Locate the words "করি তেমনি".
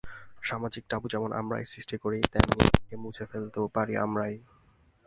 2.03-2.63